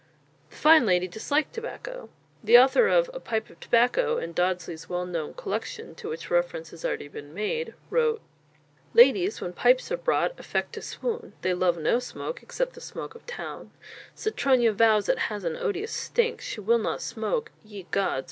The 0.49 0.55
fine 0.55 0.87
lady 0.87 1.07
disliked 1.07 1.53
tobacco. 1.53 2.09
The 2.43 2.57
author 2.57 2.87
of 2.87 3.11
"A 3.13 3.19
Pipe 3.19 3.51
of 3.51 3.59
Tobacco," 3.59 4.17
in 4.17 4.33
Dodsley's 4.33 4.89
well 4.89 5.05
known 5.05 5.35
"Collection," 5.35 5.93
to 5.93 6.09
which 6.09 6.31
reference 6.31 6.71
has 6.71 6.83
already 6.83 7.07
been 7.07 7.35
made, 7.35 7.75
wrote: 7.91 8.19
_Ladies, 8.95 9.41
when 9.41 9.53
pipes 9.53 9.91
are 9.91 9.97
brought, 9.97 10.39
affect 10.39 10.73
to 10.73 10.81
swoon; 10.81 11.33
They 11.43 11.53
love 11.53 11.77
no 11.77 11.99
smoke, 11.99 12.41
except 12.41 12.73
the 12.73 12.81
smoke 12.81 13.13
of 13.13 13.27
Town. 13.27 13.69
Citronia 14.15 14.73
vows 14.73 15.07
it 15.07 15.19
has 15.29 15.43
an 15.43 15.55
odious 15.55 15.91
stink; 15.91 16.41
She 16.41 16.61
will 16.61 16.79
not 16.79 17.03
smoke 17.03 17.51
(ye 17.63 17.83
gods!) 17.91 18.19